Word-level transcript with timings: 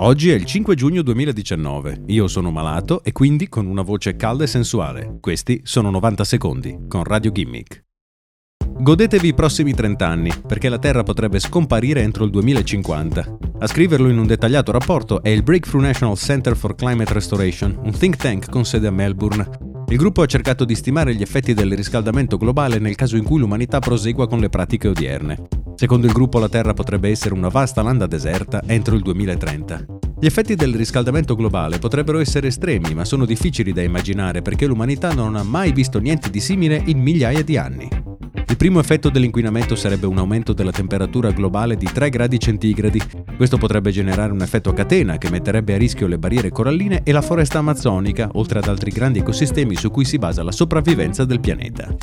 Oggi 0.00 0.30
è 0.30 0.34
il 0.34 0.44
5 0.44 0.76
giugno 0.76 1.02
2019, 1.02 2.02
io 2.06 2.28
sono 2.28 2.52
malato 2.52 3.02
e 3.02 3.10
quindi 3.10 3.48
con 3.48 3.66
una 3.66 3.82
voce 3.82 4.14
calda 4.14 4.44
e 4.44 4.46
sensuale. 4.46 5.16
Questi 5.20 5.62
sono 5.64 5.90
90 5.90 6.22
secondi 6.22 6.78
con 6.86 7.02
Radio 7.02 7.32
Gimmick. 7.32 7.82
Godetevi 8.78 9.26
i 9.26 9.34
prossimi 9.34 9.74
30 9.74 10.06
anni, 10.06 10.30
perché 10.46 10.68
la 10.68 10.78
Terra 10.78 11.02
potrebbe 11.02 11.40
scomparire 11.40 12.00
entro 12.02 12.22
il 12.22 12.30
2050. 12.30 13.38
A 13.58 13.66
scriverlo 13.66 14.08
in 14.08 14.18
un 14.18 14.28
dettagliato 14.28 14.70
rapporto 14.70 15.20
è 15.20 15.30
il 15.30 15.42
Breakthrough 15.42 15.82
National 15.82 16.16
Center 16.16 16.56
for 16.56 16.76
Climate 16.76 17.12
Restoration, 17.12 17.76
un 17.82 17.90
think 17.90 18.14
tank 18.14 18.48
con 18.50 18.64
sede 18.64 18.86
a 18.86 18.92
Melbourne. 18.92 19.48
Il 19.88 19.96
gruppo 19.96 20.22
ha 20.22 20.26
cercato 20.26 20.64
di 20.64 20.76
stimare 20.76 21.12
gli 21.12 21.22
effetti 21.22 21.54
del 21.54 21.74
riscaldamento 21.74 22.36
globale 22.36 22.78
nel 22.78 22.94
caso 22.94 23.16
in 23.16 23.24
cui 23.24 23.40
l'umanità 23.40 23.80
prosegua 23.80 24.28
con 24.28 24.38
le 24.38 24.48
pratiche 24.48 24.86
odierne. 24.86 25.48
Secondo 25.78 26.08
il 26.08 26.12
gruppo 26.12 26.40
la 26.40 26.48
Terra 26.48 26.74
potrebbe 26.74 27.08
essere 27.08 27.34
una 27.34 27.46
vasta 27.46 27.82
landa 27.82 28.08
deserta 28.08 28.62
entro 28.66 28.96
il 28.96 29.02
2030. 29.02 29.84
Gli 30.18 30.26
effetti 30.26 30.56
del 30.56 30.74
riscaldamento 30.74 31.36
globale 31.36 31.78
potrebbero 31.78 32.18
essere 32.18 32.48
estremi, 32.48 32.94
ma 32.94 33.04
sono 33.04 33.24
difficili 33.24 33.72
da 33.72 33.82
immaginare 33.82 34.42
perché 34.42 34.66
l'umanità 34.66 35.14
non 35.14 35.36
ha 35.36 35.44
mai 35.44 35.70
visto 35.70 36.00
niente 36.00 36.30
di 36.30 36.40
simile 36.40 36.82
in 36.86 36.98
migliaia 36.98 37.44
di 37.44 37.56
anni. 37.56 37.88
Il 38.48 38.56
primo 38.56 38.80
effetto 38.80 39.08
dell'inquinamento 39.08 39.76
sarebbe 39.76 40.08
un 40.08 40.18
aumento 40.18 40.52
della 40.52 40.72
temperatura 40.72 41.30
globale 41.30 41.76
di 41.76 41.86
3 41.86 42.08
gradi 42.08 42.40
centigradi. 42.40 43.00
Questo 43.36 43.56
potrebbe 43.56 43.92
generare 43.92 44.32
un 44.32 44.42
effetto 44.42 44.70
a 44.70 44.74
catena 44.74 45.16
che 45.16 45.30
metterebbe 45.30 45.74
a 45.74 45.78
rischio 45.78 46.08
le 46.08 46.18
barriere 46.18 46.50
coralline 46.50 47.02
e 47.04 47.12
la 47.12 47.22
foresta 47.22 47.58
amazzonica, 47.58 48.30
oltre 48.32 48.58
ad 48.58 48.66
altri 48.66 48.90
grandi 48.90 49.20
ecosistemi 49.20 49.76
su 49.76 49.92
cui 49.92 50.04
si 50.04 50.18
basa 50.18 50.42
la 50.42 50.50
sopravvivenza 50.50 51.24
del 51.24 51.38
pianeta. 51.38 51.94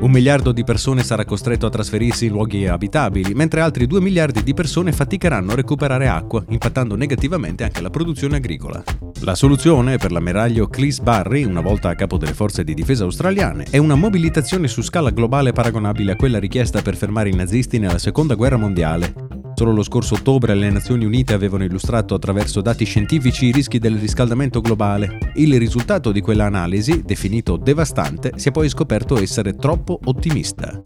Un 0.00 0.10
miliardo 0.10 0.52
di 0.52 0.64
persone 0.64 1.02
sarà 1.02 1.26
costretto 1.26 1.66
a 1.66 1.68
trasferirsi 1.68 2.24
in 2.24 2.32
luoghi 2.32 2.66
abitabili, 2.66 3.34
mentre 3.34 3.60
altri 3.60 3.86
2 3.86 4.00
miliardi 4.00 4.42
di 4.42 4.54
persone 4.54 4.92
faticheranno 4.92 5.52
a 5.52 5.54
recuperare 5.54 6.08
acqua, 6.08 6.42
impattando 6.48 6.96
negativamente 6.96 7.64
anche 7.64 7.82
la 7.82 7.90
produzione 7.90 8.36
agricola. 8.36 8.82
La 9.20 9.34
soluzione 9.34 9.98
per 9.98 10.10
l'ammiraglio 10.10 10.68
Cleese 10.68 11.02
Barry, 11.02 11.44
una 11.44 11.60
volta 11.60 11.90
a 11.90 11.94
capo 11.94 12.16
delle 12.16 12.32
forze 12.32 12.64
di 12.64 12.72
difesa 12.72 13.04
australiane, 13.04 13.66
è 13.68 13.76
una 13.76 13.94
mobilitazione 13.94 14.68
su 14.68 14.80
scala 14.80 15.10
globale 15.10 15.52
paragonabile 15.52 16.12
a 16.12 16.16
quella 16.16 16.38
richiesta 16.38 16.80
per 16.80 16.96
fermare 16.96 17.28
i 17.28 17.34
nazisti 17.34 17.78
nella 17.78 17.98
Seconda 17.98 18.34
Guerra 18.34 18.56
Mondiale, 18.56 19.12
Solo 19.60 19.72
lo 19.72 19.82
scorso 19.82 20.14
ottobre 20.14 20.54
le 20.54 20.70
Nazioni 20.70 21.04
Unite 21.04 21.34
avevano 21.34 21.64
illustrato 21.64 22.14
attraverso 22.14 22.62
dati 22.62 22.86
scientifici 22.86 23.44
i 23.44 23.52
rischi 23.52 23.78
del 23.78 23.98
riscaldamento 23.98 24.62
globale. 24.62 25.32
Il 25.34 25.58
risultato 25.58 26.12
di 26.12 26.22
quella 26.22 26.46
analisi, 26.46 27.02
definito 27.04 27.58
devastante, 27.58 28.32
si 28.36 28.48
è 28.48 28.52
poi 28.52 28.70
scoperto 28.70 29.18
essere 29.18 29.56
troppo 29.56 30.00
ottimista. 30.04 30.80